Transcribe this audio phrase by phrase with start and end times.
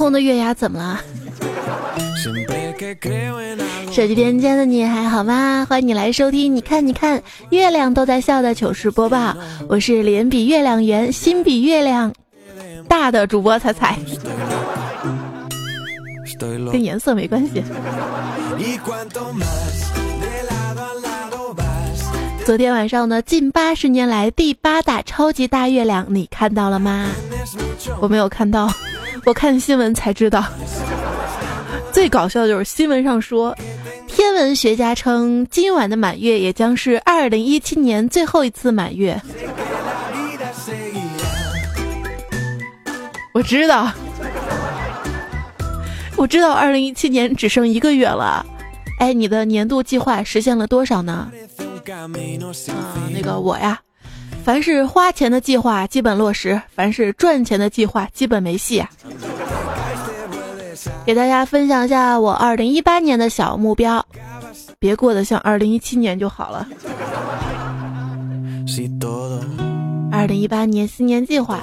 [0.00, 0.98] 空的月牙怎么了？
[3.92, 5.66] 手机边间的你还好吗？
[5.68, 6.56] 欢迎你来收听。
[6.56, 9.36] 你看，你看，月亮都在笑的糗事播报。
[9.68, 12.14] 我是脸比月亮圆，心比月亮
[12.88, 13.98] 大的主播彩彩，
[16.72, 17.62] 跟颜色没关系。
[22.46, 27.06] 昨天晚上呢，近八十年来第八大超级大月亮，你看到了吗？
[28.00, 28.72] 我没有看到，
[29.30, 30.44] 我看新闻才知道。
[31.94, 33.56] 最搞笑的就是新闻上说，
[34.08, 39.22] 天文学家称今晚的满月也将是二零一七年最后一次满月。
[43.32, 43.92] 我知道，
[46.16, 48.44] 我知道，二零一七年只剩一个月了。
[48.98, 51.30] 哎，你的年度计划实现了多少呢？
[51.86, 52.10] 啊，
[53.14, 53.80] 那个我呀，
[54.44, 58.90] 凡是花钱的计划基本落实，凡是赚钱的计划基本没戏啊。
[61.10, 64.06] 给大家分享一下我二零一八年的小目标，
[64.78, 66.68] 别过得像二零一七年就好了。
[70.12, 71.58] 二零一八年新年计划，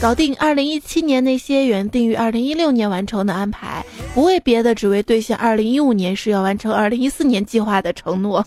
[0.00, 8.42] 搞定二零一七年那些原定于二零一六年完成的安排，不为别的，只为兑现二零一五年是要完成二零一四年计划的承诺。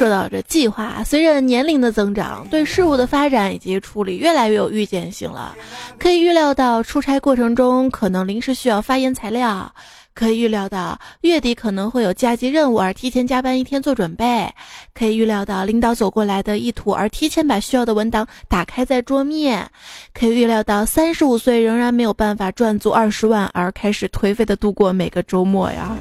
[0.00, 5.54] 说到这计划，随着年龄的增长，对事物的发展以及处理越来越有预见性了。
[5.98, 9.70] 可以预料到出差过程中可能临时需要发言材料，
[10.14, 14.50] 可以预料到月底可能会有加急任务而提前加班一天做准备，
[14.94, 19.70] 可以预料到领导走过来的意图而提前把需要的文档打开在桌面，
[20.14, 25.94] 可以预料到三十五岁仍然没有办法赚足二十万而开始颓废的度过每个周末呀。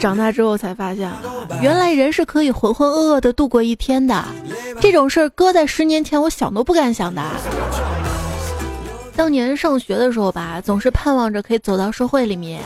[0.00, 1.10] 长大之后才发现，
[1.62, 4.24] 原来人是可以浑浑噩噩的度过一天的。
[4.80, 7.22] 这种事儿搁在十年前，我想都不敢想的。
[9.16, 12.60] 当年上学的时候吧，总是盼望着可以走到社会里面，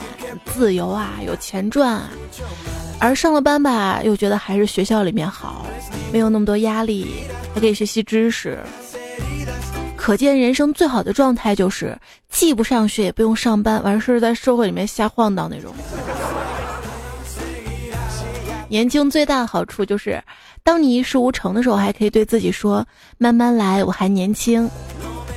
[0.46, 2.08] 自由啊，有钱赚啊。
[2.98, 5.64] 而上了班吧，又觉得还是学校里面好，
[6.12, 7.06] 没有那么多压力，
[7.54, 8.58] 还可以学习知识。
[10.08, 11.94] 可见人生最好的状态就是
[12.30, 15.70] 既不上学也不用上班，完事儿在社会里面瞎晃荡那种。
[18.70, 20.18] 年轻最大的好处就是，
[20.62, 22.82] 当你一事无成的时候，还可以对自己说
[23.18, 24.66] 慢慢来，我还年轻。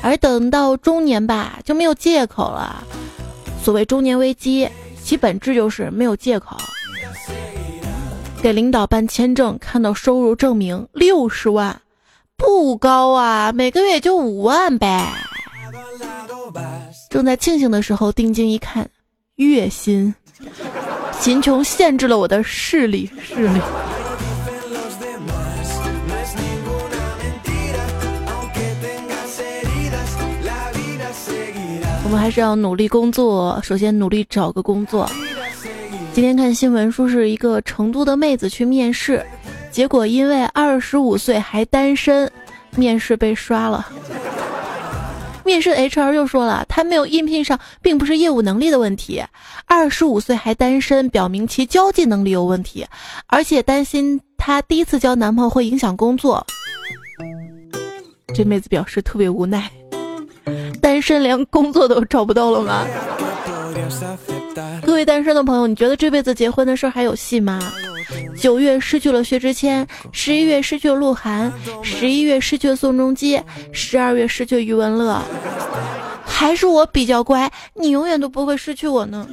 [0.01, 2.81] 而等到中年吧，就没有借口了。
[3.61, 4.69] 所谓中年危机，
[5.03, 6.55] 其本质就是没有借口。
[8.41, 11.81] 给领导办签证，看到收入证明六十万。
[12.41, 15.07] 不高啊，每个月也就五万呗。
[17.09, 18.89] 正在庆幸的时候，定睛一看，
[19.35, 20.13] 月薪，
[21.21, 23.61] 贫穷限制了我的视力，视力。
[32.03, 35.09] 我们还是要努力工作，首先努力找个工作。
[36.13, 39.23] 今天看新闻说，是一个成都的妹子去面试。
[39.71, 42.29] 结果因为二十五岁还单身，
[42.75, 43.87] 面试被刷了。
[45.43, 49.23] 面试 HR 又说了，他没有应聘上，并不是业务能力的问题。
[49.65, 52.85] 二十五岁还单身，表明其交际能力有问题，
[53.27, 56.45] 而且担心她第一次交男朋友会影响工作。
[58.35, 59.69] 这妹子表示特别无奈，
[60.81, 62.85] 单身连工作都找不到了吗？
[64.81, 67.59] 各位单身的朋友，你觉得这辈子结婚的事还有戏吗？
[68.37, 71.51] 九月失去了薛之谦，十一月失去了鹿晗，
[71.83, 73.41] 十一月失去了宋仲基，
[73.71, 75.21] 十二月失去了余文乐，
[76.25, 79.27] 还是我比较乖，你永远都不会失去我呢。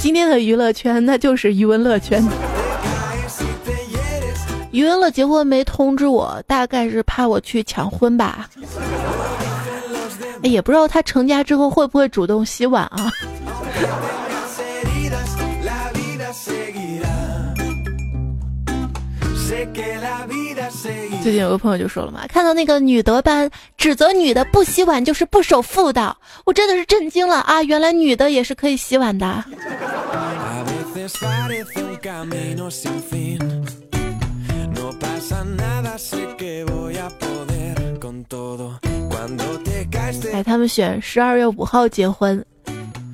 [0.00, 2.22] 今天的娱乐圈那就是余文乐圈。
[4.70, 8.48] 余文乐结婚没通知我，大概是怕我去抢婚吧。
[10.42, 13.10] 也不知道他成家之后会不会主动洗碗啊。
[21.22, 27.62] 最近有个朋友就说了嘛，看到那个女德班指责女的不洗碗就是不守妇道，我真的是震惊了啊！
[27.62, 29.44] 原来女的也是可以洗碗的。
[40.32, 42.44] 哎，他们选十二月五号结婚，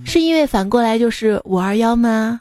[0.04, 2.38] 是因为反过来就是五二幺吗？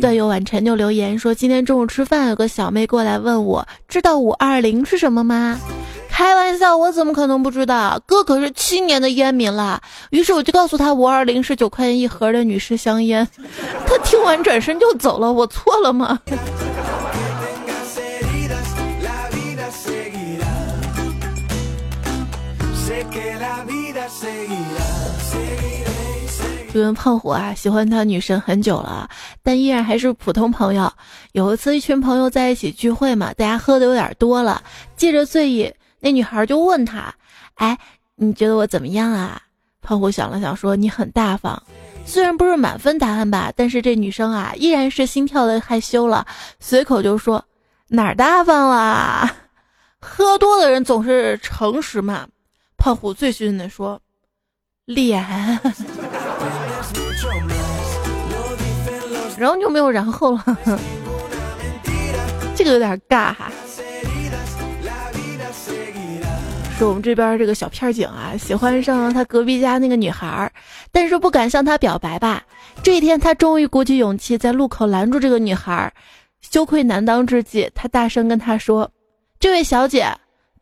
[0.00, 5.58] 段友晚晨就留言说，今天中午吃饭，有个小妹过来问我，知道五二零是什么吗？
[6.10, 8.00] 开玩笑，我怎么可能不知道？
[8.06, 9.80] 哥可是七年的烟民了。
[10.10, 13.26] 于是我就告诉他，五二零是九块钱一盒的女士香烟。
[13.86, 15.32] 他听完转身就走了。
[15.32, 16.20] 我错了吗？
[26.74, 29.08] 这位胖虎啊，喜欢他女神很久了，
[29.44, 30.92] 但依然还是普通朋友。
[31.30, 34.60] 有一次，一群朋友在一起聚会嘛，大家喝的有点多了，
[34.96, 37.14] 借着醉意，那女孩就问他
[37.54, 37.78] ：“哎，
[38.16, 39.40] 你觉得我怎么样啊？”
[39.82, 41.62] 胖虎想了想说：“你很大方。”
[42.04, 46.26] 虽然不是满分答案吧，但是这女生啊，依然是心跳的害羞了，
[46.58, 47.44] 随口就说
[47.86, 49.30] ：“哪儿大方了？
[50.00, 52.26] 喝多的人总是诚实嘛。”
[52.76, 54.02] 胖虎醉醺醺的说
[54.86, 55.24] ：“脸。”
[59.38, 60.44] 然后就没有然后了，
[62.54, 63.50] 这个有点尬哈。
[66.76, 70.52] 是我们这边这个小片警啊，喜欢上了他隔壁家那个女孩，
[70.90, 72.42] 但是不敢向她表白吧。
[72.82, 75.92] 这一天，他终于鼓起勇气在路口拦住这个女孩，
[76.40, 78.90] 羞愧难当之际，他大声跟她说
[79.38, 80.12] ：“这位小姐，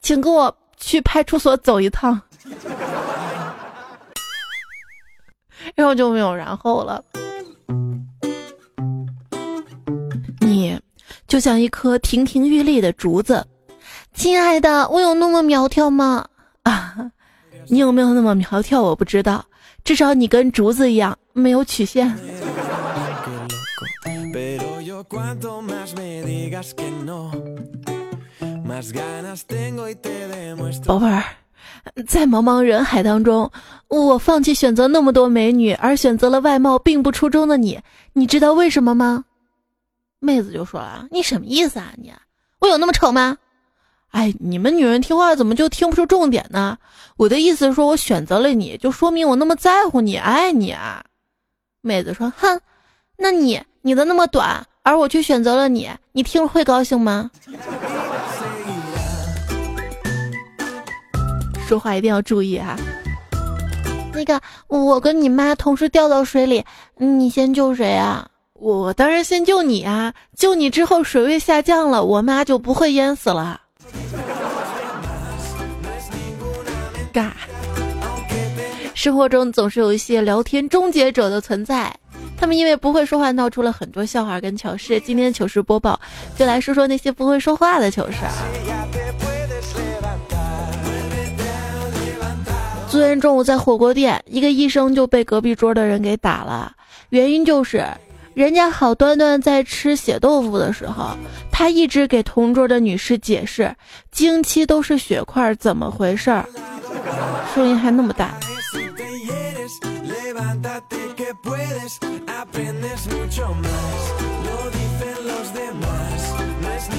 [0.03, 2.21] 请跟我去派出所走一趟。
[5.75, 7.03] ”然后就没有然后了。
[11.32, 13.46] 就像一颗亭亭玉立的竹子，
[14.12, 16.26] 亲爱的，我有那么苗条吗？
[16.64, 16.94] 啊，
[17.69, 18.82] 你有没有那么苗条？
[18.82, 19.43] 我不知道，
[19.82, 22.06] 至少你跟竹子一样没有曲线。
[30.84, 31.25] 宝贝儿。
[32.06, 33.50] 在茫茫人海当中，
[33.88, 37.81] 我放弃选择那么多美女，而选择了外貌并不出众的你。
[38.12, 39.25] 你知道为什么吗？
[40.25, 41.93] 妹子就说了：“你什么意思啊？
[41.97, 42.13] 你
[42.61, 43.37] 我有那么丑吗？”
[44.13, 46.79] 哎，你们女人听话怎么就听不出重点呢？
[47.17, 51.05] 我的意思是说，我选择了你就说明我那么在乎你，爱你啊。
[51.81, 52.61] 妹子说：“哼，
[53.17, 57.29] 那你你的那么短，而我却选择了你，你听了会高兴吗？”
[61.67, 62.77] 说话一定要注意哈。
[64.13, 66.65] 那个，我跟你妈同时掉到水里，
[66.97, 68.29] 你先救谁啊？
[68.62, 70.14] 我当然先救你啊！
[70.37, 73.61] 救你之后水位下降了，我妈就不会淹死了。
[77.12, 77.32] 尬。
[78.94, 81.93] 生活中总是有一些聊天终结者的存在，
[82.37, 85.00] 他们因为不会说话闹出了很多笑话跟糗事。
[85.00, 86.00] 今天糗事播报
[86.37, 88.19] 就来说说那些不会说话的糗事。
[92.88, 96.73] 昨天中午在火锅店，一个医生就被隔壁桌的人给打了。
[97.08, 97.85] 原因就是，
[98.34, 101.11] 人家好端端在吃血豆腐的时候，
[101.50, 103.75] 他一直给同桌的女士解释
[104.11, 106.46] 经期都是血块，怎么回事儿？
[107.55, 108.34] 声音还那么大。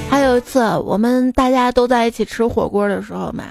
[0.09, 3.45] 还有一次，我们大家都在一起吃火锅的时候嘛。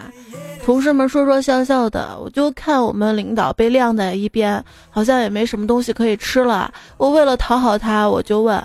[0.65, 6.73] 同事们说说笑笑的，我就看我们领导被晾在一边，好像也没什么东西可以吃了。
[6.97, 8.57] 我为了讨好他，我就问：“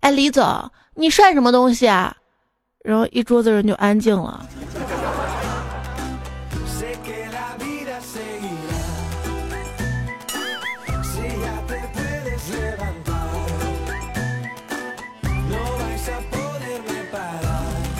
[0.00, 0.44] 哎，李总，
[0.94, 2.14] 你涮什么东西啊？”
[2.84, 4.44] 然后一桌子人就安静了。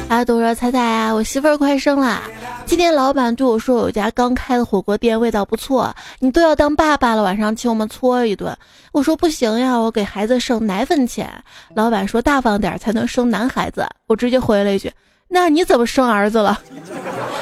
[0.06, 2.20] 大家都说猜猜啊，我媳妇儿快生了。
[2.66, 8.56] 今天老板对我说，有家刚开的火锅店味道不错，你都要当爸爸了，晚上请我们搓一顿。
[8.92, 11.30] 我说不行呀，我给孩子省奶粉钱。
[11.74, 13.86] 老板说大方点才能生男孩子。
[14.06, 14.90] 我直接回了一句，
[15.28, 16.58] 那你怎么生儿子了？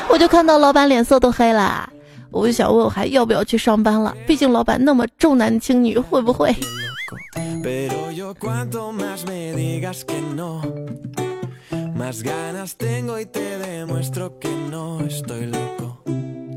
[0.08, 1.88] 我就看到老板脸色都黑了，
[2.30, 4.14] 我就想问我还要不要去上班了？
[4.26, 6.54] 毕竟老板那么重男轻女，会不会？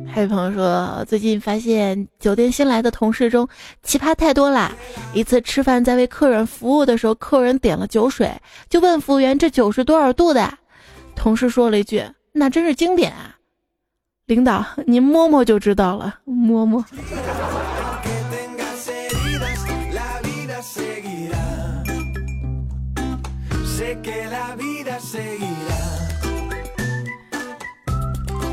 [0.08, 3.48] 还有朋友说，最近发现酒店新来的同事中
[3.84, 4.72] 奇葩太多啦。
[5.14, 8.32] 一次吃饭在为客人服务的时候，客人点了酒水，
[8.70, 10.58] 就问服务员这酒是多少度的？
[11.16, 13.36] 同事说了一句：“那真是经典啊！”
[14.26, 16.84] 领导，您摸摸就知道了，摸摸。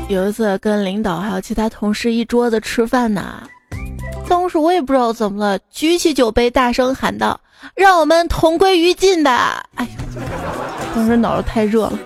[0.09, 3.41] 有一次跟领导还有其他同事一桌子吃饭呢，
[4.29, 7.39] 当时我也不知道怎么了，举起酒杯大声喊道
[7.73, 9.91] ：“让我们同归于尽吧！”哎呀，
[10.93, 11.97] 当时脑子太热了。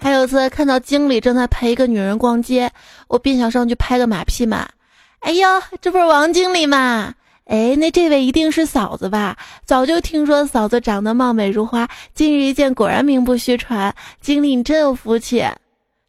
[0.00, 2.70] 还有一次看到经理正在陪一个女人逛街，
[3.08, 4.68] 我便想上去拍个马屁嘛。
[5.20, 5.48] 哎呦，
[5.80, 7.14] 这不是王经理吗？
[7.44, 9.36] 哎，那这位一定是嫂子吧？
[9.64, 13.94] 早就听说嫂子长得貌美如花，今日一见，果然名不虚传。
[14.20, 15.44] 经理你真有福气。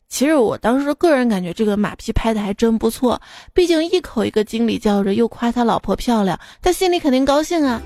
[0.08, 3.20] 其实我当时个人感觉这个马屁拍的还真不错，
[3.52, 7.82] 毕竟一口一个经理叫着，又夸他老婆漂亮，他心里肯定高兴啊。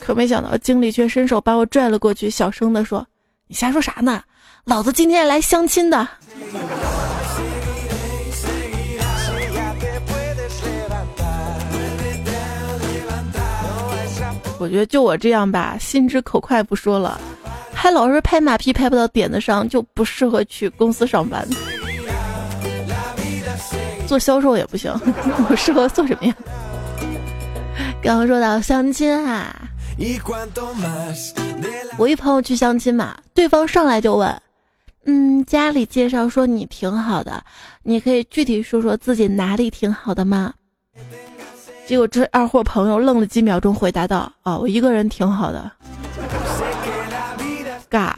[0.00, 3.06] 可没想到经理却伸手把我拽了过去，小声的说
[3.46, 4.22] ：“你瞎说啥呢？
[4.64, 6.08] 老子今天来相亲的。”
[14.62, 17.20] 我觉得就我这样吧，心直口快不说了。
[17.74, 21.44] 还老是拍马屁拍不到点子上，就不适合去公司上班。
[24.06, 24.92] 做销售也不行，
[25.50, 26.34] 我适合做什么呀？
[28.00, 29.68] 刚刚说到相亲啊，
[31.98, 34.32] 我一朋友去相亲嘛，对方上来就问
[35.06, 37.42] ：“嗯，家里介绍说你挺好的，
[37.82, 40.54] 你可以具体说说自己哪里挺好的吗？”
[41.92, 45.70] 结果这二货朋友愣了几秒钟，回答道：“哦，我一个人挺好的。”
[47.90, 48.14] 尬。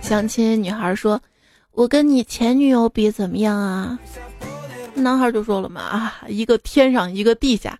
[0.00, 1.20] 相亲女孩说
[1.74, 3.98] ：“我跟你前女友比怎么样啊？”
[4.94, 7.76] 男孩就说了嘛：“啊，一个天上，一个地下，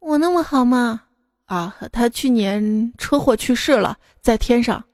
[0.00, 1.00] 我那么好吗？
[1.46, 4.84] 啊，他去年车祸去世了，在天上。”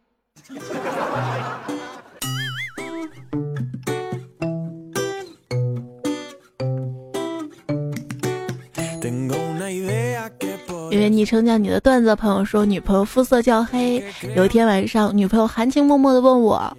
[10.97, 14.03] 因为昵称叫你的段子，朋友说女朋友肤色较黑。
[14.35, 16.75] 有一天晚上，女朋友含情脉脉的问我：“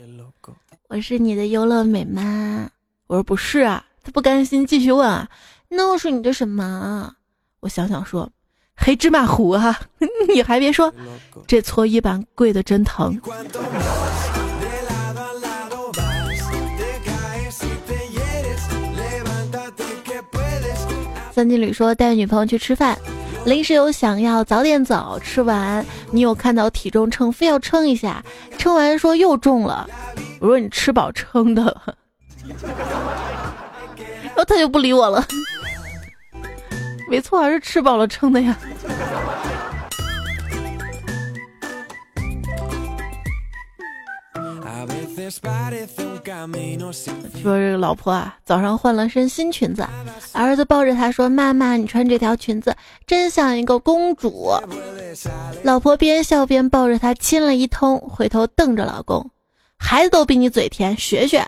[0.89, 2.67] 我是你的优乐美吗？”
[3.05, 5.29] 我说：“不是啊。”他不甘心，继续问：“啊，
[5.69, 7.13] 那我是你的什么？”
[7.62, 8.27] 我想想说
[8.75, 9.79] ：“黑芝麻糊啊！”
[10.33, 10.91] 你还别说，
[11.45, 13.21] 这搓衣板跪的真疼。
[21.31, 22.97] 三金旅说带女朋友去吃饭。
[23.46, 28.24] 临时有想要早点走，吃完你有看到体重秤，非要称一下，
[28.58, 29.89] 称完说又重了。
[30.39, 31.63] 我说你吃饱撑的，
[34.24, 35.25] 然后他就不理我了。
[37.10, 38.58] 没错，还是吃饱了撑的呀。
[47.41, 49.86] 说这个老婆啊，早上换了身新裙子，
[50.34, 54.51] 儿子抱着她说：“妈妈，你穿这条裙子真像一个公主。”
[55.63, 59.31] 老婆边笑边抱着他亲了一通，回头瞪着老公
[59.77, 61.46] ：“孩子都比你嘴甜，学学。”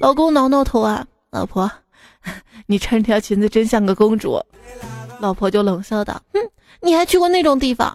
[0.00, 1.70] 老公挠挠头啊，老婆，
[2.66, 4.40] 你穿这条裙子真像个公主。
[5.20, 6.40] 老婆就冷笑道：“哼，
[6.80, 7.94] 你还去过那种地方？”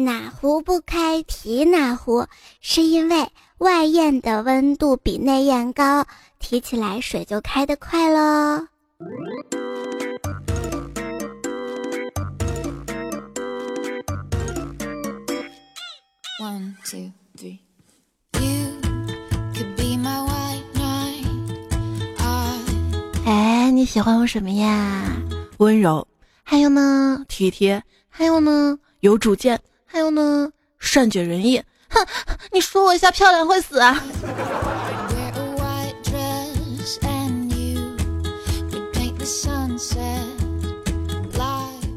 [0.00, 2.26] 哪壶不开提哪壶，
[2.60, 6.06] 是因为外焰的温度比内焰高，
[6.38, 8.66] 提起来水就开得快喽。
[16.40, 17.58] One two three,
[18.32, 18.80] you
[19.52, 21.26] could be my white knight.
[23.26, 25.04] 哎，你喜欢我什么呀？
[25.58, 26.08] 温柔，
[26.42, 29.60] 还有呢，体贴，还有呢，有主见。
[29.92, 31.60] 还有呢，善解人意。
[31.88, 32.06] 哼，
[32.52, 34.00] 你说我一下漂亮会死啊？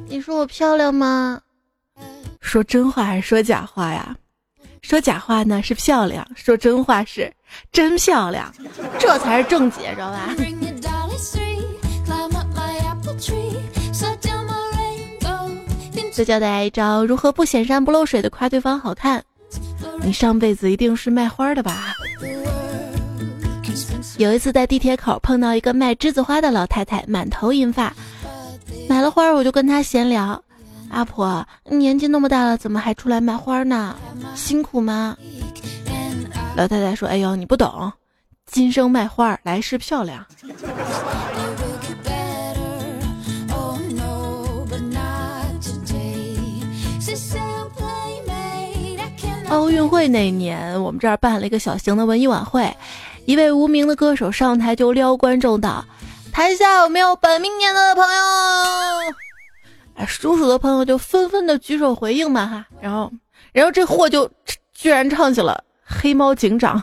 [0.07, 1.39] 你说我漂亮吗？
[2.41, 4.15] 说真话还是说假话呀？
[4.81, 7.31] 说假话呢是漂亮，说真话是
[7.71, 8.51] 真漂亮，
[8.97, 10.33] 这才是正解，知道吧？
[16.13, 19.23] 再教大家一招如何不显山不漏水的夸对方好看。
[20.03, 21.93] 你上辈子一定是卖花的吧？
[24.17, 27.91] 有一次在地铁口碰到一个卖栀子花的老太太，满头银发，
[28.87, 30.39] 买了花我就跟她闲聊
[30.91, 33.95] ：“阿婆，年纪那么大了，怎么还出来卖花呢？
[34.35, 35.17] 辛苦吗？”
[36.55, 37.91] 老太太说：“哎呦，你不懂，
[38.45, 40.23] 今生卖花，来世漂亮。”
[49.53, 52.75] 奥运会那年，我们这儿办了一个小型的文艺晚会，
[53.25, 55.85] 一位无名的歌手上台就撩观众道
[56.33, 59.13] ：“台下有没有本命年的朋友？”
[59.93, 63.11] 哎，属鼠的朋友就纷纷的举手回应嘛哈，然后，
[63.51, 64.27] 然后这货就
[64.73, 65.63] 居然唱起了
[66.01, 66.81] 《黑猫警长》，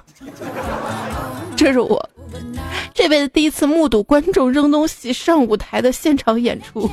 [1.58, 2.08] 这是我，
[2.94, 6.88] 这辈子第一次目睹观众扔东西上舞台的现场演出。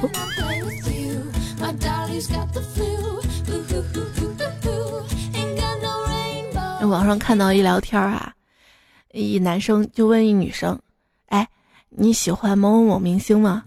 [6.86, 8.34] 网上看到一聊天啊，
[9.12, 10.78] 一男生就问一女生
[11.28, 11.48] ：“哎，
[11.90, 13.64] 你喜欢某某某明星吗？”“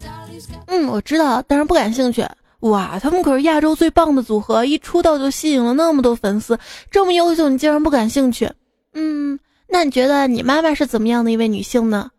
[0.67, 2.25] 嗯，我知道，但是不感兴趣。
[2.61, 6.59] ”“哇，他们可是亚洲最棒的组合，一出道就吸引了那么多粉丝，
[6.91, 8.51] 这么优秀，你竟然不感兴趣
[8.95, 9.39] ？”“嗯，
[9.69, 12.11] 那你觉得你妈妈是怎么样的一位女性呢？”“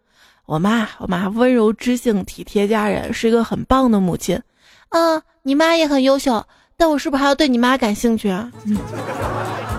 [0.46, 4.42] 我妈，我妈温柔知性、体贴家人，是一个很棒的母亲。
[4.90, 6.44] ”“啊，你妈也很优秀，
[6.76, 8.78] 但我是不是还要对你妈感兴趣啊？”嗯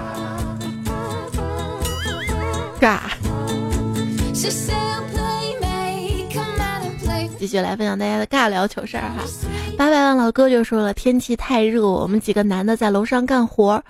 [2.82, 2.98] 尬。
[7.38, 9.22] 继续来分享大家的尬聊糗事儿哈。
[9.78, 13.80] 八百万老哥就说了，天气太热，我们几个男的在楼上干活，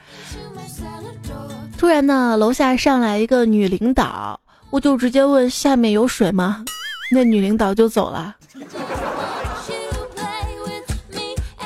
[1.78, 6.62] 突然呢，楼下上来一个女领导，我就直接问下面有水吗？
[7.10, 8.36] 那女领导就走了。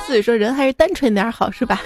[0.07, 1.83] 所以说人还是单纯点好，是吧？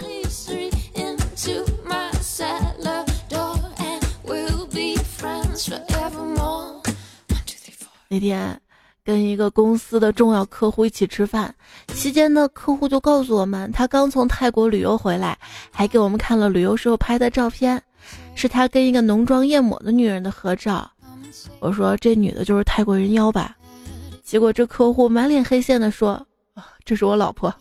[8.13, 8.61] 那天
[9.05, 11.55] 跟一个公司的重要客户一起吃饭，
[11.95, 15.39] 期间呢，客户就告诉我们，他刚从泰国旅游回来，
[15.71, 17.81] 还给我们看了旅游时候拍的照片，
[18.35, 20.91] 是他跟一个浓妆艳抹的女人的合照。
[21.61, 23.57] 我说这女的就是泰国人妖吧？
[24.25, 26.21] 结果这客户满脸黑线的说：“，
[26.85, 27.55] 这是我老婆。”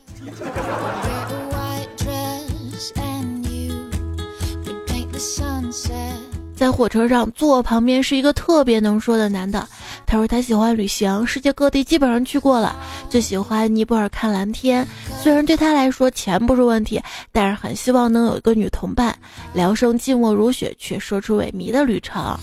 [6.59, 9.65] 在火车上，坐我旁边是一个特别能说的男的。
[10.05, 12.75] 他说他喜欢旅行，世界各地基本上去过了，
[13.09, 14.85] 最喜欢尼泊尔看蓝天。
[15.21, 17.01] 虽然对他来说钱不是问题，
[17.31, 19.17] 但是很希望能有一个女同伴，
[19.53, 22.37] 聊胜寂寞如雪，却说出萎靡的旅程。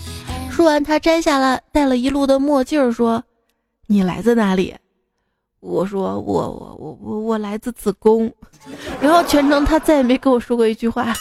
[0.49, 3.23] 说完，他摘下了戴了一路的墨镜，说
[3.85, 4.73] ：“你来自哪里？”
[5.61, 8.33] 我说：“我我我我我来自子宫。”
[8.99, 11.13] 然后全程他再也没跟我说过一句话。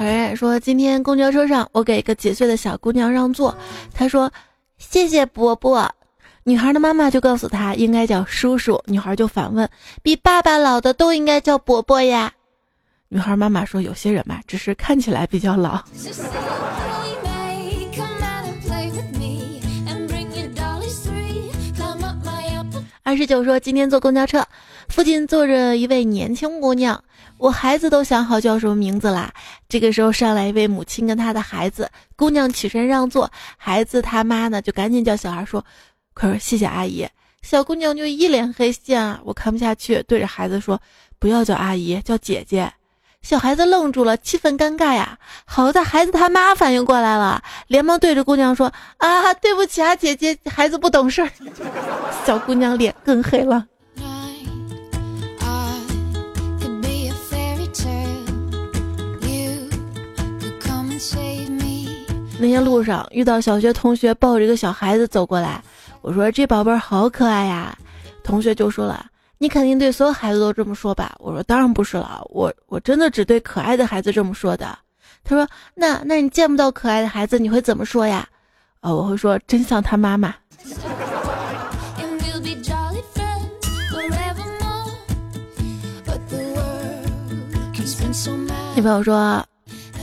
[0.00, 3.54] 哎，说今天公交车上，我给一个几岁的小姑娘让座，
[3.92, 4.32] 她说
[4.78, 5.94] 谢谢伯伯。
[6.42, 9.68] 女孩的妈妈就告诉她应该叫叔叔，女孩就反问，
[10.02, 12.32] 比爸爸老的都应该叫伯伯呀。
[13.10, 15.78] 女孩妈妈说有些人嘛，只是看起来比较老。
[23.02, 24.42] 二十九说今天坐公交车，
[24.88, 27.04] 附近坐着一位年轻姑娘。
[27.40, 29.32] 我孩子都想好叫什么名字啦。
[29.66, 35.64] 这个时候上来一位母亲跟她的孩子，姑娘起身让座，孩子他妈呢就赶紧叫小孩说
[36.12, 37.08] ：“可是谢谢阿姨。”
[37.40, 40.78] 小姑娘就一脸黑线啊，我看不下去，对着孩子说
[41.18, 42.70] ：“不要叫阿姨，叫姐姐。”
[43.22, 45.18] 小孩子愣住了，气氛尴尬呀。
[45.46, 51.26] 好在孩子他妈反应过来了，连忙对着姑娘说：“啊，对不起啊，姐姐，孩子不懂事。”
[52.26, 53.64] 小姑娘脸更黑了。
[62.40, 65.62] 那天路上遇到小学同学抱着一个小孩子走过来，
[66.00, 67.76] 我说这宝贝儿好可爱呀。
[68.24, 69.04] 同学就说了
[69.36, 74.78] ：“你肯定对所有孩子都这么说吧？”我说：“当然不是了，我我真的只对可爱的孩子这么说的。”
[75.22, 78.26] 他说：“那那你见不到可爱的孩子，你会怎么说呀？”
[78.80, 80.34] 啊，我会说：“真像他妈妈。”
[88.74, 89.44] 女朋友说。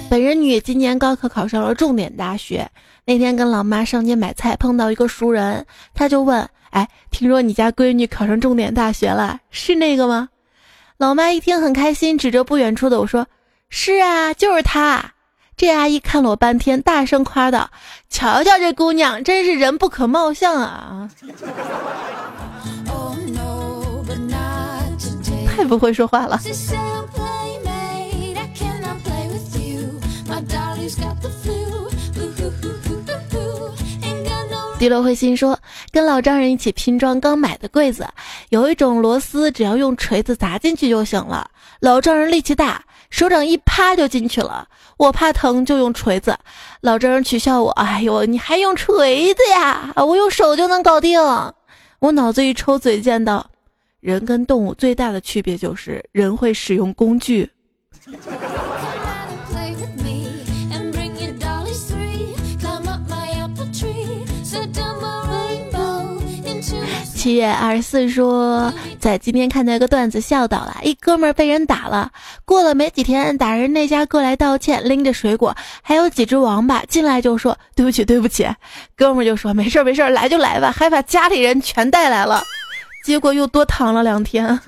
[0.10, 2.70] 本人女今年高考考上了重点大学，
[3.04, 10.30] 那天跟老妈上街买菜，碰到一个熟人，他就问：“哎，听说你家闺女考上重点大学了，是那个吗？”
[10.98, 13.28] 老妈一听很开心，指着不远处的我说
[13.70, 15.14] ：“是啊，就是她。”
[15.58, 17.70] 这阿姨看了我半天，大声夸道
[18.10, 21.10] ：“瞧瞧这姑娘，真是人不可貌相啊！”
[25.48, 26.40] 太不会说话了。
[34.80, 35.58] 迪罗会心说，
[35.92, 38.08] 跟老丈人一起拼装刚买的柜子，
[38.50, 41.50] 有一种螺丝只要用锤子砸进去就行了。
[41.80, 44.68] 老丈人力气大，手掌一趴就进去了。
[44.98, 46.38] 我怕疼就用锤子，
[46.82, 49.92] 老丈人取笑我：“哎呦，你还用锤子呀？
[49.96, 51.20] 我用手就能搞定。”
[52.00, 53.50] 我脑子一抽，嘴贱道
[54.00, 57.50] ：“人跟动物最大的区别就是人会使用工具。”
[67.18, 70.78] 七月二十四说，在今天看到一个段子，笑倒了。
[70.84, 72.12] 一哥们儿被人打了，
[72.46, 78.48] 过了没几天，打人那家过来道歉，拎着水果，还有几只王八进来就说对不起对不起。
[78.96, 82.44] 哥们儿就说没事儿没事儿，来就来吧，还把家里人全带来了，
[83.04, 84.60] 结果又多躺了两天。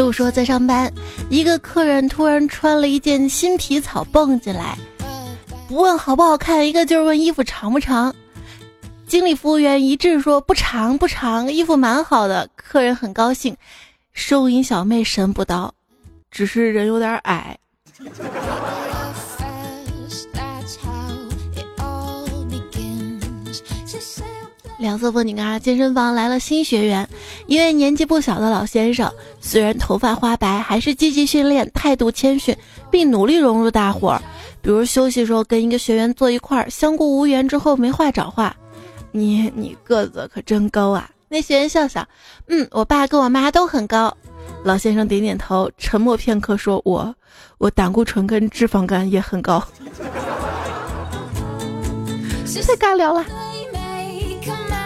[0.00, 0.90] 就说在上班，
[1.28, 4.78] 一个客人突然穿了一件新皮草蹦进来，
[5.68, 8.14] 不问好不好看，一个劲儿问衣服长不长。
[9.06, 12.48] 经理服务员一致说不长不长，衣服蛮好的。
[12.56, 13.54] 客人很高兴，
[14.14, 15.74] 收银小妹神不刀，
[16.30, 17.58] 只是人有点矮。
[24.80, 25.58] 两色风景啊！
[25.58, 27.06] 健身房来了新学员，
[27.46, 32.56] 一位年纪不小的老先生，虽然头发花白，还是积极训练，态度谦逊，
[32.90, 34.22] 并努力融入大伙儿。
[34.62, 38.56] 比如休息时候跟一个学员坐一块儿，相顾无言之后没话找话。
[39.12, 41.10] 你你个子可真高啊！
[41.28, 42.06] 那学员笑笑，
[42.46, 44.16] 嗯，我爸跟我妈都很高。
[44.64, 47.14] 老先生点点头，沉默片刻说：“我
[47.58, 49.62] 我胆固醇跟脂肪肝也很高。
[52.66, 53.24] ”太尬聊了。
[54.68, 54.79] 然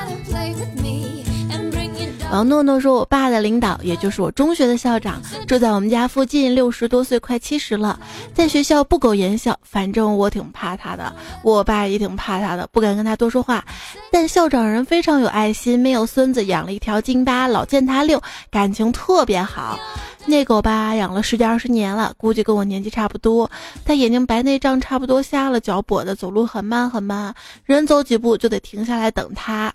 [2.32, 8.00] 后诺诺说：“我爸的领导，也就是我中学的校长，住在我们家附近，六十多岁，快七十了，
[8.34, 9.56] 在学校不苟言笑。
[9.62, 13.64] 反正我挺怕他的，我爸也挺怕他的，不敢跟他多说话。
[14.10, 19.78] 但校长人非常有爱心，没有孙子，养了一条金巴，老见他遛，感情特别好。
[20.26, 23.48] 那狗吧，养了十几二十年了，估计跟我年纪差不多。
[23.84, 27.32] 他眼睛白内障，差不多瞎了，脚跛的，走路很慢很慢，
[27.64, 29.72] 人走几步就得停下来等他。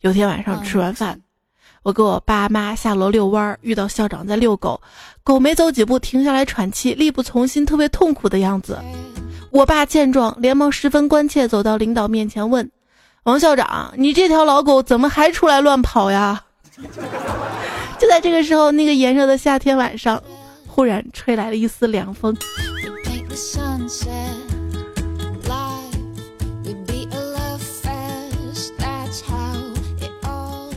[0.00, 1.20] 有天晚上吃完饭。”
[1.82, 4.80] 我跟我爸妈下楼遛弯儿，遇到校长在遛狗，
[5.22, 8.78] 狗没走几步停下来喘气，力不从心，特别痛苦的样子。
[9.50, 12.70] 我爸见状，连忙十分关切走到领导面前问
[13.24, 16.44] ：“王校长，你这条老狗怎么还出来乱跑呀？”
[17.98, 20.22] 就在这个时候，那个炎热的夏天晚上，
[20.66, 22.36] 忽然吹来了一丝凉风。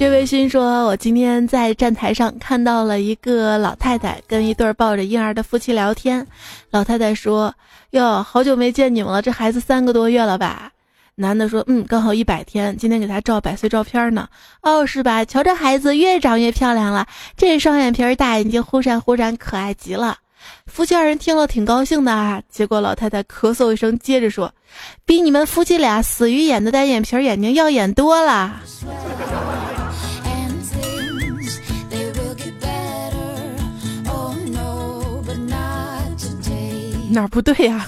[0.04, 6.28] 这位新说：“我今天在站台上看到了一个老太太跟一对抱着婴儿的夫妻聊天。
[6.72, 7.56] 老太太说
[7.92, 10.70] ：‘哟，好久没见你们了，这孩子三个多月了吧？’
[11.16, 14.28] 男的说：‘嗯，刚好一百天，今天给他照百岁照片呢。’
[14.62, 15.24] 哦，是吧？
[15.24, 20.18] 瞧这孩子越长越漂亮了，这双眼皮儿、大眼睛，忽闪忽闪，可爱极了。
[20.68, 22.42] 夫妻二人听了挺高兴的啊。
[22.50, 24.54] 结果老太太咳嗽一声，接着说
[25.08, 28.60] ：‘比你们夫妻俩死鱼眼的单眼皮眼睛耀眼多了。’”
[37.14, 37.86] 哪不对呀？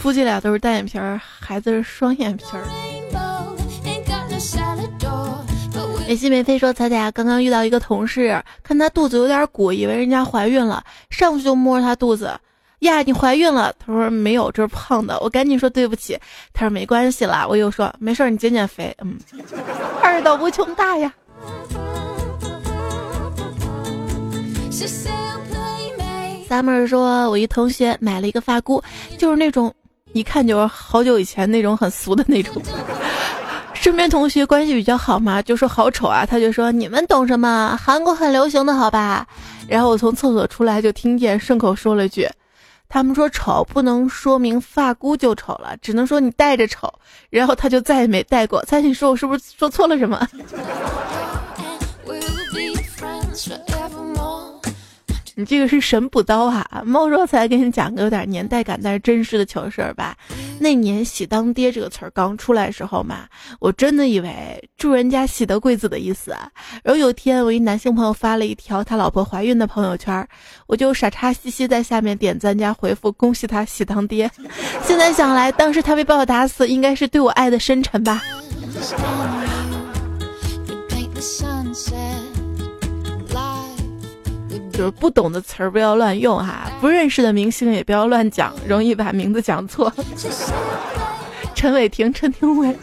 [0.00, 2.64] 夫妻俩都是单眼皮儿，孩子是双眼皮儿。
[6.06, 12.38] 美心美飞说：“彩彩啊，刚刚遇到一个同事，看她肚子有点鼓，以为人家怀孕了，上去就摸她肚子，
[12.80, 13.74] 呀，你怀孕了？
[13.78, 15.18] 她说没有，这是胖的。
[15.20, 16.18] 我赶紧说对不起，
[16.52, 17.46] 她说没关系啦。
[17.48, 18.94] 我又说没事，你减减肥。
[19.00, 19.18] 嗯，
[20.02, 21.12] 二斗无穷大呀。”
[26.48, 28.82] 三妹儿说：“我一同学买了一个发箍，
[29.16, 29.72] 就是那种
[30.12, 32.60] 一看就是好久以前那种很俗的那种。
[33.72, 37.78] 身边同学关系比较好嘛，就说好丑啊，他就说你们懂什么？
[37.80, 39.26] 韩国很流行的好吧？
[39.68, 42.28] 然后我从厕所出来就听见顺口说了句：
[42.88, 46.92] 他们说丑不能说明发箍就丑了，只能说你戴着丑。
[47.30, 48.62] 然后他就再也没戴过。
[48.64, 50.26] 猜你说我是不是说错了什么？”
[55.36, 56.82] 你这个是神补刀啊！
[56.84, 60.16] 猫说才给你讲个有点年代感但是真实的糗事儿吧。
[60.60, 63.26] 那年“喜当爹”这个词儿刚出来的时候嘛，
[63.58, 64.30] 我真的以为
[64.76, 66.30] 祝人家喜得贵子的意思。
[66.84, 70.26] 然后有一天我一男性朋友发了一条他老婆怀孕的朋友圈，
[70.68, 74.30] 我就傻叉兮兮在下面点赞加回复恭喜他喜当爹。
[74.84, 78.22] 现在想来，当时他被爸爸打死，应该是对我爱的深沉吧。
[84.76, 89.92] 就是不懂的词儿不要乱用哈，不认识的明星也不要乱讲，容易把名字讲错。
[91.54, 92.76] 陈伟霆，陈廷伟。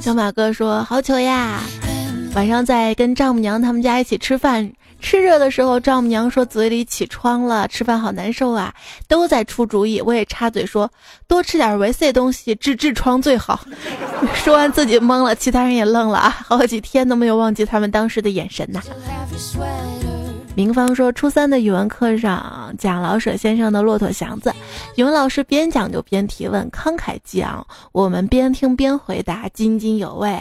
[0.00, 1.60] 小马哥说：“好糗呀！
[2.34, 8.72] 晚上在跟丈母娘他们家一起吃饭，吃热的时候，丈母娘说嘴里起疮了，吃饭好难受啊，
[9.08, 10.00] 都在出主意。
[10.00, 10.90] 我也插嘴说
[11.26, 13.60] 多吃点维 C 东西治痔疮最好。
[14.34, 18.80] 说完自己懵了，其他人也愣了啊，好几天都没有忘记他们当时的眼神呐。
[20.60, 24.50] 明芳说，初三的语文课上讲老舍先生的《骆驼祥子》，
[24.94, 30.38] 语文老师边讲就边提问，慷慨激昂，我们边听边回答，津津有味。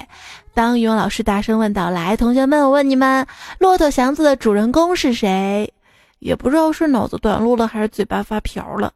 [0.53, 3.23] 当语文老师大声问道：“来，同学们，我问你们，
[3.59, 5.73] 《骆驼祥子》的主人公是谁？”
[6.19, 8.91] 也不知道是脑子短路了，还是嘴巴发瓢了。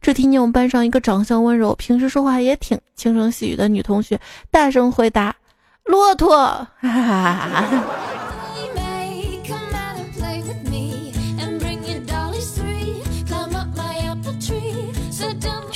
[0.00, 4.20] 只听见我们班上一个长相温柔、平时说话也挺轻声细语的女同学
[4.52, 5.34] 大声回答
[5.82, 6.38] ：“骆驼。”
[6.78, 7.84] 哈哈哈哈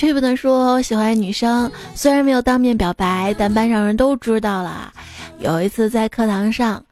[0.02, 4.92] 这不能说我喜欢女生，虽然没有当面表白，但班上人都知道了。
[5.38, 6.84] 有一次在课堂上，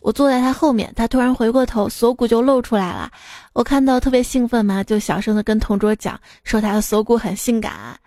[0.00, 3.10] 我坐在他后面，他突然回过头，锁骨就露出来了。
[3.54, 7.98] 我看到特别兴奋嘛，就小声的跟同桌讲，说他的锁骨很性感。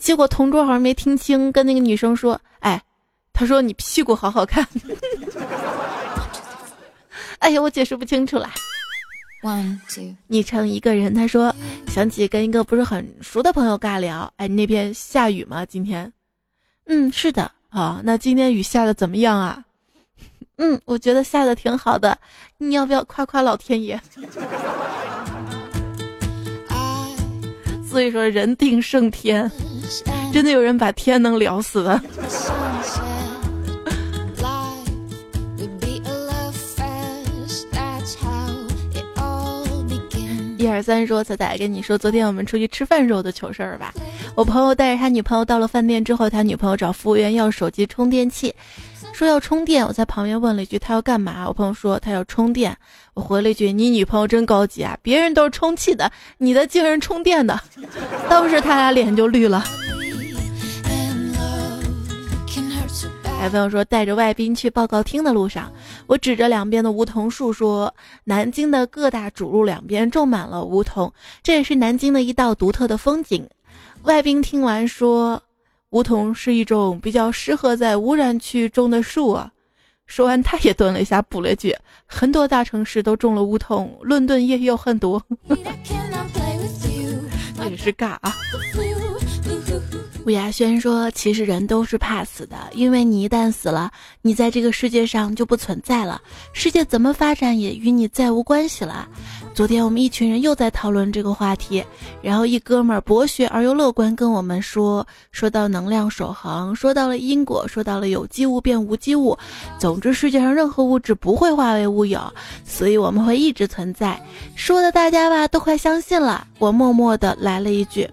[0.00, 2.82] 结果同桌好像没听清，跟那个女生说：“哎，
[3.34, 4.66] 他说你屁股好好看。
[7.40, 8.48] ”哎呀，我解释不清楚了。
[9.40, 11.54] One two，昵称一个人，他说
[11.86, 15.64] 想起跟一个不是很熟的朋友尬聊，哎，那边下雨吗？
[15.64, 16.12] 今天，
[16.86, 19.64] 嗯，是的，啊，那今天雨下的怎么样啊？
[20.58, 22.18] 嗯，我觉得下的挺好的，
[22.58, 24.00] 你要不要夸夸老天爷？
[27.88, 29.50] 所以说人定胜天，
[30.32, 32.00] 真的有人把天能聊死的。
[40.58, 43.94] 一二三，说彩彩跟你说，昨天我们出去吃饭时候的糗事儿吧。
[44.34, 48.52] 我朋友带着他女朋友到了饭店之后，他女朋友找服务员要手机充电器，
[49.12, 49.86] 说要充电。
[49.86, 51.44] 我在旁边问了一句，他要干嘛？
[51.46, 52.76] 我朋友说他要充电。
[53.14, 57.60] 我回了一句，你女朋友真高级啊，别人都是充气的，你的竟然充电的。
[58.28, 59.64] 当时他俩脸就绿了。
[63.38, 65.72] 还朋友说，带着外宾去报告厅的路上，
[66.08, 67.92] 我指着两边的梧桐树说
[68.24, 73.48] ：“南京的各大主路两边种满了梧桐，这也是南京的一道独特的风景。”
[74.02, 75.40] 外宾听完说
[75.90, 79.50] ：“梧桐是一种比较适合在污染区种的树啊。”
[80.06, 81.74] 说完，他也顿了一下，补了句
[82.06, 85.22] ：“很多大城市都种了梧桐，伦敦也有很多。”
[87.70, 88.34] 也是尬啊。
[90.28, 96.20] 吴亚轩说：“其实人都是怕死的，因为你一旦死了，你在这个世界上就不存在了，
[96.52, 99.08] 世界怎么发展也与你再无关系了。”
[99.56, 101.82] 昨天我们一群人又在讨论这个话题，
[102.20, 109.34] 然后一哥们儿博学而又乐观跟我们说：“说到能量守恒，说到了因果，说到了有机物变无机物，
[109.78, 112.20] 总之世界上任何物质不会化为乌有，
[112.66, 114.22] 所以我们会一直存在。”
[114.54, 118.06] 说的大家吧都快相信了，我默默的来了一句。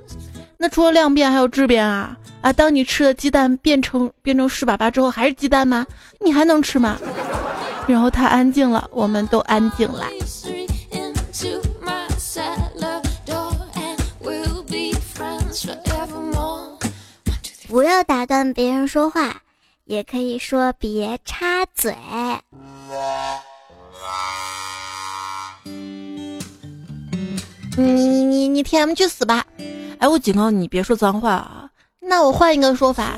[0.58, 2.54] 那除了量变还有质变啊啊！
[2.54, 5.86] 当你吃的鸡蛋变成变成屎粑粑之后，还是鸡蛋吗？
[6.20, 6.98] 你还能吃吗？
[7.88, 10.06] 然后他安静了，我们都安静了。
[17.68, 19.42] 不要打断别人说话，
[19.84, 21.96] 也可以说别插嘴。
[27.78, 29.46] 你你你你 T M 去死吧！
[30.00, 31.70] 哎，我警告你，别说脏话啊！
[32.02, 33.18] 那我换一个说法，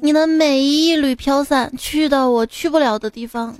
[0.00, 3.54] 你的每一缕飘散，去到我去不了的地方。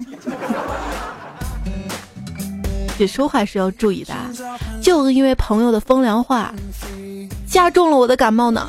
[2.98, 4.14] 这说话是要注意的，
[4.82, 6.54] 就因为朋友的风凉话，
[7.46, 8.68] 加重了我的感冒呢。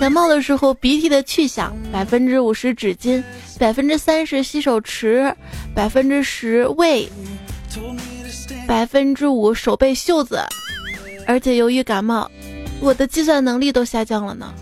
[0.00, 3.22] 感冒的时候，鼻涕的去向百分之五十纸巾，
[3.58, 5.34] 百分之三十洗手池，
[5.74, 7.08] 百分之十胃，
[8.66, 10.40] 百分之五手背袖子。
[11.26, 12.30] 而且由于感冒，
[12.80, 14.54] 我的计算能力都下降了呢。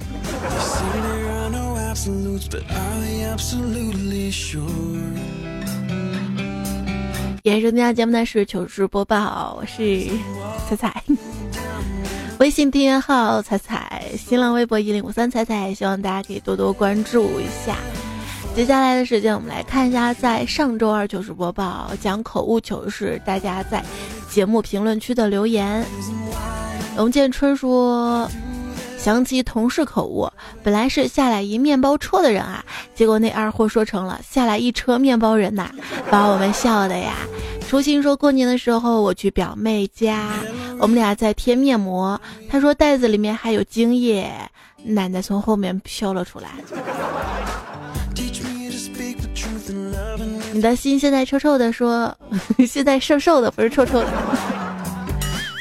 [7.42, 10.08] 延收听下节目的是糗事播报，我是
[10.66, 11.02] 彩彩，
[12.38, 17.76] 微信订阅号彩彩，新浪微博一零五三彩彩，希望大家可以多多关注一下。
[18.56, 23.84] 接下来的时间，我们来看一下，在上周二糗事播报讲口误糗事，大家在
[24.30, 25.84] 节目评论区的留言。
[26.96, 28.30] 龙建春说
[28.96, 30.30] ：“想起同事口误，
[30.62, 35.70] 本来是下来一面包车的人啊，结果那二货说成了下来一车面包人呐，
[36.10, 37.14] 把我们笑的呀。”
[37.68, 40.28] 初心说过年的时候我去表妹家，
[40.78, 44.30] 我们俩在贴面膜，她说袋子里面还有精液，
[44.84, 46.50] 奶奶从后面飘了出来。
[50.52, 52.16] 你的心现在臭臭的，说
[52.68, 54.06] 现在瘦瘦的，不是臭臭的。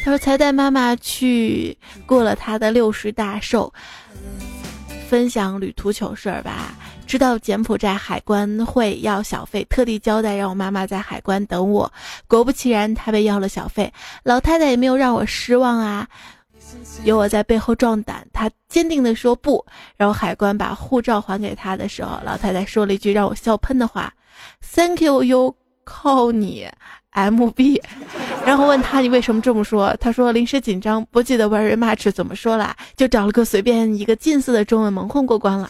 [0.03, 3.73] 他说才带妈妈去过了他的六十大寿，
[5.07, 6.75] 分享旅途糗事儿吧。
[7.07, 11.89] 知道柬埔寨海关会要小费，特地交代让我妈妈在海关等我。
[12.27, 13.89] 果不其然，他被要了小费。
[14.23, 16.05] 老太太也没有让我失望啊，
[17.05, 19.65] 有我在背后壮胆，她坚定地说不。
[19.95, 24.13] 然后海关把护照还给他的时候，老太太说了一句让我笑喷的话
[24.75, 26.67] ：“Thank you, you 靠你。”
[27.13, 27.81] M B，
[28.45, 29.95] 然后问他你为什么这么说？
[29.99, 35.69] 他说临时紧张，不记得 very much 怎么说了，就找了个随便一个近似的中文蒙混过关了。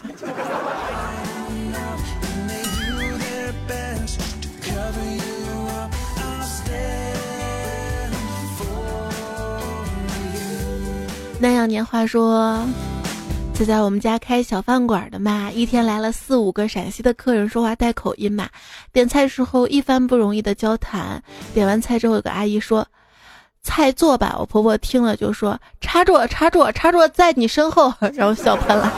[11.38, 12.66] 南阳年华说。
[13.54, 18.48] 就在我们家开小饭馆的嘛，一天来了四五个陕西的客人，说话带口音嘛。
[18.92, 21.22] 点菜时候一番不容易的交谈，
[21.54, 22.84] 点完菜之后有个阿姨说
[23.62, 27.94] ：“菜做吧。”我婆婆听了就说：“插座，插座，插座在你身后。
[28.12, 28.92] ”然后笑喷了。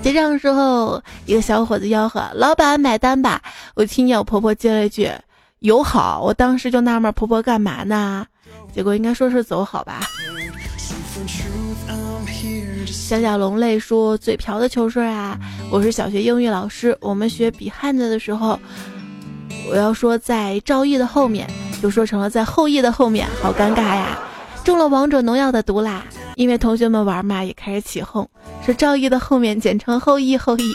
[0.00, 3.42] 结账的时候，一个小伙子吆喝：“老板买单吧！”
[3.74, 5.10] 我听见我婆婆接了一句
[5.58, 8.24] ：“友好。”我当时就纳闷，婆婆干嘛呢？
[8.72, 10.02] 结果应该说是走好吧。
[12.86, 15.38] 小小龙泪说：“嘴瓢的糗事啊！
[15.70, 18.58] 我是小学英语老师，我们学比汉字的时候，
[19.70, 21.48] 我要说在赵毅的后面，
[21.82, 24.18] 就说成了在后羿的后面，好尴尬呀！
[24.64, 26.04] 中了王者农药的毒啦！
[26.34, 28.28] 因为同学们玩嘛，也开始起哄，
[28.64, 30.64] 说赵毅的后面简称后羿后羿。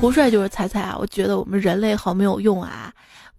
[0.00, 0.96] 胡帅就是猜猜啊！
[0.98, 2.92] 我觉得我们人类好没有用啊！”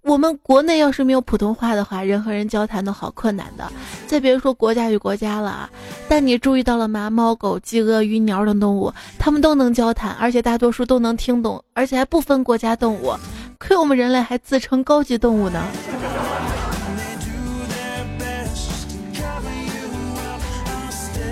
[0.03, 3.71] 我们国内要是没有普通话的话，人和人交谈都好困难的，
[4.07, 5.69] 再别说国家与国家了。
[6.09, 7.09] 但你注意到了吗？
[7.09, 13.13] 猫、狗、鸡、鹅、鱼、鸟等动物，它们都能交谈，而且大多数都能听懂，而且还不分国家动物。
[13.59, 15.63] 亏我们人类还自称高级动物呢。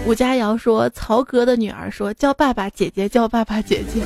[0.05, 4.03] 吴佳瑶说：“曹格的女儿说叫爸爸姐姐，叫爸爸姐姐。”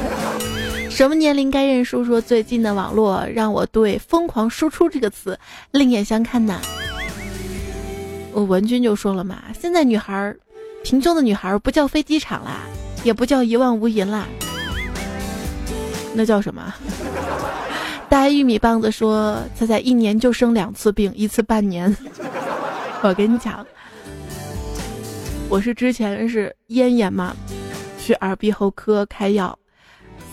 [0.93, 2.06] 什么年龄该认输？
[2.06, 5.38] 说最近的网络让我对“疯狂输出”这个词
[5.71, 6.62] 另眼相看呐。
[8.32, 10.38] 我文君就说了嘛，现在女孩儿，
[10.84, 12.60] 贫穷的女孩不叫飞机场啦，
[13.03, 14.27] 也不叫一望无垠啦，
[16.13, 16.71] 那叫什么？
[18.08, 21.95] 大玉米棒子说，他在一年就生两次病，一次半年。
[23.01, 23.65] 我跟你讲，
[25.49, 27.36] 我是之前是咽炎嘛，
[27.99, 29.58] 去耳鼻喉科开药。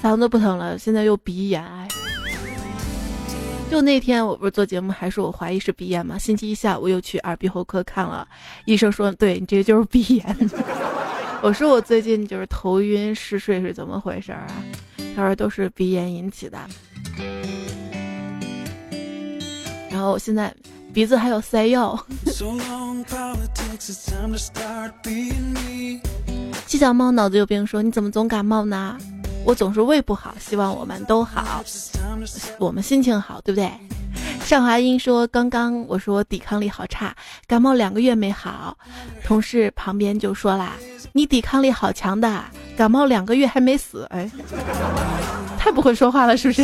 [0.03, 1.87] 嗓子不疼了，现在又鼻炎哎！
[3.71, 6.19] 就那天我不是做节目还说我怀疑是鼻炎吗？
[6.19, 8.27] 星期一下午又去耳鼻喉科看了，
[8.65, 10.37] 医生说对你这个就是鼻炎。
[11.43, 14.47] 我说我最近就是头晕嗜睡是怎么回事啊？
[15.15, 16.59] 他说都是鼻炎引起的。
[19.91, 20.55] 然后我现在
[20.95, 21.99] 鼻子还有塞药。
[26.67, 28.97] 七小猫脑子有病说你怎么总感冒呢？
[29.45, 31.63] 我总是胃不好，希望我们都好，
[32.59, 33.71] 我们心情好，对不对？
[34.45, 37.15] 尚华英说：“刚刚我说抵抗力好差，
[37.47, 38.77] 感冒两个月没好。”
[39.25, 40.73] 同事旁边就说啦
[41.13, 42.45] ：“你抵抗力好强的，
[42.77, 44.31] 感冒两个月还没死。”哎，
[45.59, 46.63] 太不会说话了，是不是？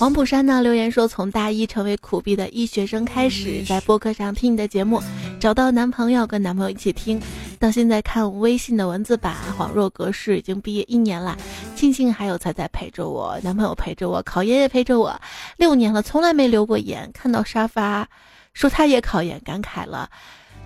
[0.00, 4.98] 黄浦山呢留言说：“从大一成为苦逼的医学生开始，在播客上听你的节目，
[5.38, 7.20] 找到男朋友跟男朋友一起听，
[7.58, 11.36] 到现在看微信的文字版，恍若隔世，已经毕业一年了，
[11.76, 15.20] 庆幸还有彩彩陪着我，男朋友陪着我，考研也陪着我，
[15.58, 18.08] 六年了从来没留过言，看到沙发，
[18.54, 20.08] 说他也考研，感慨了。”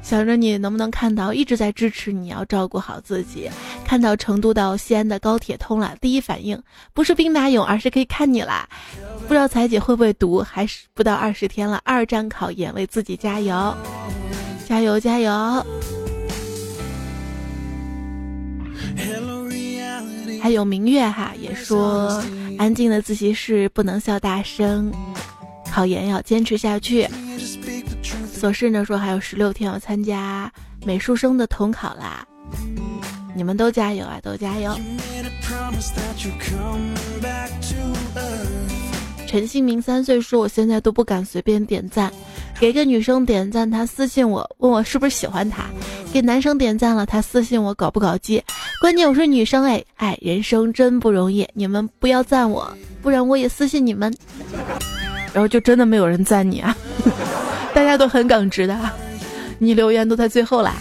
[0.04, 3.50] 想着你能不能看到一直在支持你，要照顾好自己。
[3.86, 8.68] 看到成都到西安的高铁通了，第一反应不是兵马俑，而是可以看你啦。
[9.26, 10.40] 不知道彩姐会不会读？
[10.42, 13.74] 还是不到二十天了，二战考研，为自己加油，
[14.68, 15.66] 加油加油！
[20.42, 22.22] 还有明月哈也说，
[22.58, 24.92] 安静的自习室不能笑大声，
[25.72, 27.08] 考研要坚持下去。
[28.44, 30.52] 琐事呢说还有十六天要参加
[30.84, 32.26] 美术生的统考啦，
[33.34, 34.78] 你们都加油啊，都加油！
[39.26, 42.12] 陈新明三岁说我现在都不敢随便点赞，
[42.60, 45.62] 给个女生点赞，他私信我问我是不是喜欢他；
[46.12, 48.44] 给男生点赞了，他私信我搞不搞基。
[48.78, 52.70] 关键我是女生哎哎，人生真不容易，你们不要赞我，
[53.00, 54.14] 不然我也私信你们，
[55.32, 56.76] 然后就真的没有人赞你啊。
[57.84, 58.74] 大家都很耿直的，
[59.58, 60.74] 你留言都在最后啦。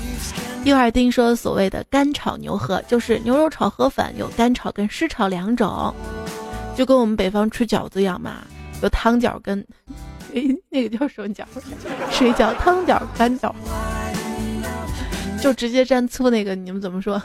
[0.63, 5.93] 右耳丁说，所谓的干炒牛河，就是牛肉炒河粉，有干炒跟湿炒两种，
[6.77, 8.37] 就跟我们北方吃饺子一样嘛，
[8.81, 9.59] 有汤饺跟，
[10.33, 11.43] 诶，那个叫什么饺？
[12.09, 13.53] 水饺、汤饺、干饺，
[15.41, 17.21] 就直接蘸醋那个，你们怎么说？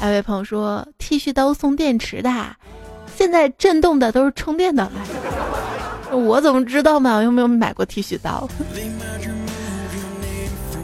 [0.00, 2.56] 还有位朋友说，剃须刀送电池的，
[3.14, 4.90] 现在震动的都是充电的。
[6.12, 7.16] 我怎么知道嘛？
[7.16, 8.48] 我又没有买过剃须刀。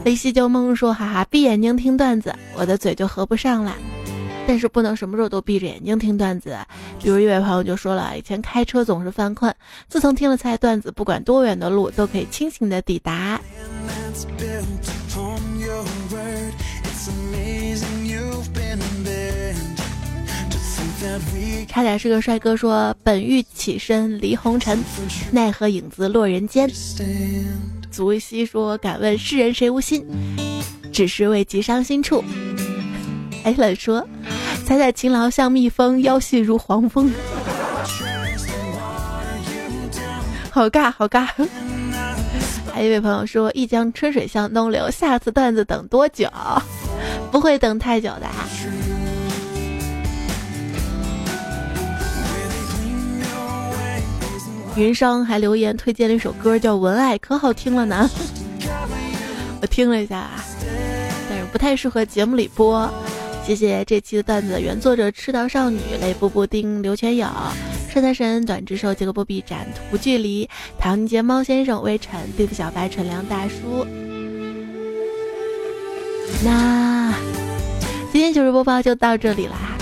[0.05, 3.75] 雷西旧梦说：“哈哈，闭眼睛听段子，我的嘴就合不上了。
[4.47, 6.57] 但是不能什么时候都闭着眼睛听段子。
[7.01, 9.53] 比如一位朋友就说了，以前开车总是犯困，
[9.89, 13.39] 自从听了菜段子，不管多远的路都可以清醒的抵达。”
[21.67, 24.83] 差点是个帅哥说：“本欲起身离红尘，
[25.31, 26.69] 奈何影子落人间。”
[27.91, 30.05] 足西说：“敢问世人谁无心？
[30.91, 32.23] 只是为及伤心处。”
[33.43, 34.07] 艾伦说
[34.65, 37.11] ：“采采勤劳像蜜蜂，腰细如黄蜂。”
[40.51, 41.27] 好尬，好尬。
[42.73, 46.29] 还有一位朋友说：“一江春水向东流。”下次段子等多久？
[47.31, 48.47] 不会等太久的啊。
[54.77, 58.07] 云商还留言推荐了一首歌，叫《文爱》，可好听了呢。
[59.59, 60.29] 我听了一下，
[61.27, 62.87] 但是不太适合节目里播。
[63.43, 67.27] 谢谢这期的段子原作者赤道少女、雷布布丁、刘全友、
[67.89, 70.47] 帅财神、短之兽、杰克波比、展图距离、
[70.77, 73.87] 唐杰猫先生、微尘、对付小白、纯良大叔。
[76.43, 77.13] 那
[78.11, 79.76] 今天糗事播报就到这里啦。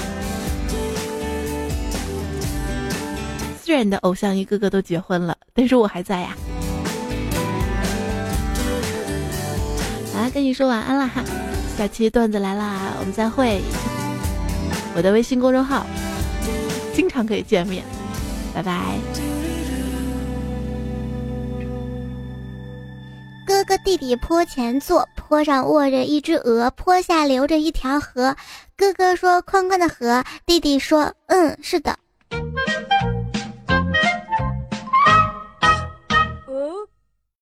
[3.65, 6.37] 虽然你的偶像一个个都结婚了，但是我还在呀。
[10.13, 11.23] 来跟你说晚安了哈，
[11.75, 13.59] 下期段子来啦，我们再会。
[14.95, 15.83] 我的微信公众号，
[16.93, 17.83] 经常可以见面，
[18.53, 18.99] 拜拜。
[23.47, 28.35] 哥哥弟弟坡前坐，坡上卧着一只鹅，坡下流着一条河。
[28.77, 31.97] 哥哥说宽宽的河，弟弟说嗯是的。